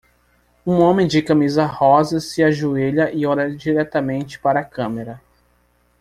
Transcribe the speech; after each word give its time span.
Um 0.65 0.79
homem 0.79 1.05
de 1.07 1.21
camisa 1.21 1.63
rosa 1.67 2.19
se 2.19 2.41
ajoelha 2.41 3.11
e 3.13 3.23
olha 3.27 3.47
diretamente 3.55 4.39
para 4.39 4.61
a 4.61 4.65
câmera. 4.65 5.21